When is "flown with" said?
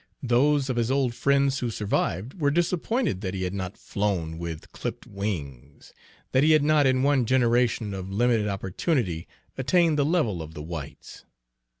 3.77-4.71